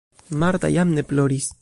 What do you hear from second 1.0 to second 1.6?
ploris.